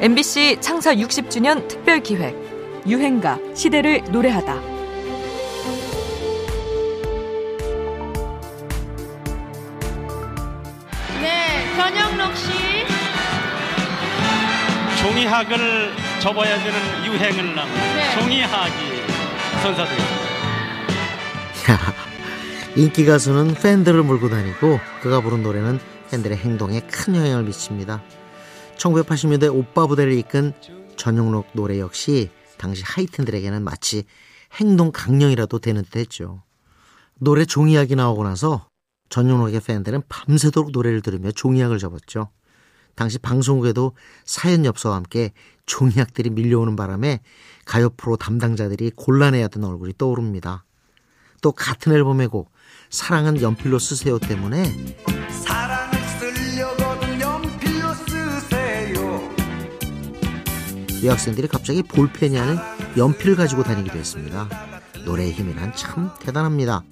[0.00, 2.36] MBC 창사 60주년 특별 기획
[2.86, 4.54] 유행가 시대를 노래하다.
[11.20, 12.48] 네, 전영록 씨.
[15.02, 18.20] 종이학을 접어야 되는 유행을 남 네.
[18.20, 19.02] 종이학이
[19.62, 20.28] 선사되었습니다.
[22.76, 25.80] 인기 가수는 팬들을 몰고 다니고 그가 부른 노래는
[26.12, 28.00] 팬들의 행동에 큰 영향을 미칩니다.
[28.78, 30.52] 1980년대 오빠 부대를 이끈
[30.96, 34.04] 전용록 노래 역시 당시 하이틴들에게는 마치
[34.60, 36.42] 행동 강령이라도 되는 듯 했죠.
[37.18, 38.68] 노래 종이학이 나오고 나서
[39.10, 42.30] 전용록의 팬들은 밤새도록 노래를 들으며 종이학을 접었죠.
[42.94, 43.92] 당시 방송국에도
[44.24, 45.32] 사연 엽서와 함께
[45.66, 47.20] 종이학들이 밀려오는 바람에
[47.64, 50.64] 가요 프로 담당자들이 곤란해하던 얼굴이 떠오릅니다.
[51.40, 52.50] 또 같은 앨범의 곡
[52.90, 54.64] 사랑은 연필로 쓰세요 때문에
[61.04, 62.56] 여학생들이 갑자기 볼펜이 아닌
[62.96, 64.48] 연필을 가지고 다니기도 했습니다.
[65.04, 66.82] 노래의 힘이란 참 대단합니다.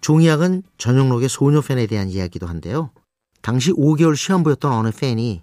[0.00, 2.90] 종이학은 전용록의 소녀 팬에 대한 이야기도 한데요.
[3.42, 5.42] 당시 5개월 시험부였던 어느 팬이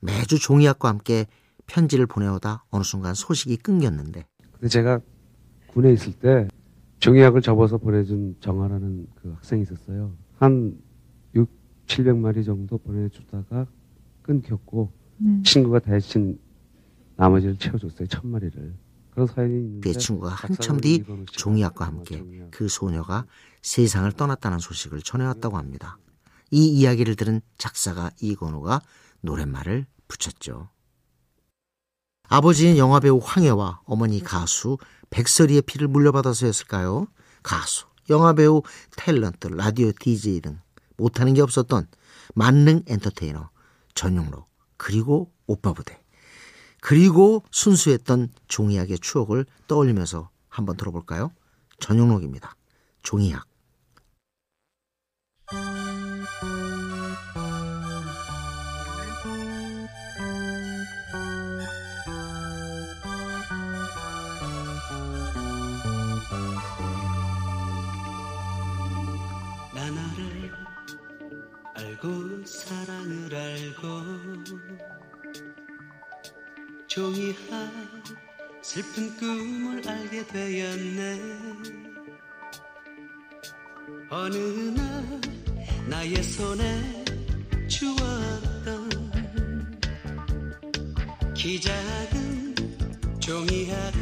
[0.00, 1.26] 매주 종이학과 함께
[1.66, 5.00] 편지를 보내오다 어느 순간 소식이 끊겼는데 근데 제가
[5.68, 6.48] 군에 있을 때
[6.98, 10.12] 종이학을 접어서 보내준 정아라는 그 학생이 있었어요.
[10.38, 10.76] 한
[11.34, 11.48] 6,
[11.86, 13.66] 700마리 정도 보내주다가
[14.22, 14.92] 끊겼고
[15.44, 16.38] 친구가 대신
[17.22, 18.08] 나머지를 채워줬어요.
[18.08, 18.74] 천 마리를.
[19.12, 22.24] 그런 사연이 있는데 그의 친구가 한참 뒤 종이학과 함께.
[22.50, 23.26] 그 소녀가
[23.62, 25.98] 세상을 떠났다는 소식을 전해왔다고 합니다.
[26.50, 28.82] 이 이야기를 들은 작사가 이건우가
[29.20, 30.68] 노랫말을 붙였죠.
[32.28, 34.78] 아버지인 영화배우 황해와 어머니 가수
[35.10, 37.06] 백설이의 피를 물려받아서였을까요?
[37.42, 38.62] 가수, 영화배우,
[38.96, 40.58] 탤런트, 라디오 DJ 등
[40.96, 41.86] 못하는 게 없었던
[42.34, 43.50] 만능 엔터테이너
[43.94, 46.01] 전용록 그리고 오빠 부대
[46.82, 51.30] 그리고 순수했던 종이학의 추억을 떠올리면서 한번 들어볼까요?
[51.78, 52.56] 전용록입니다.
[53.02, 53.46] 종이학.
[69.72, 70.52] 나 너를
[71.76, 75.11] 알고 사랑을 알고
[76.94, 77.72] 종이 한
[78.60, 81.18] 슬픈 꿈을 알게 되었네.
[84.10, 85.20] 어느 날
[85.88, 87.02] 나의 손에
[87.66, 88.90] 주었던
[91.34, 92.54] 키 작은
[93.18, 94.01] 종이학 한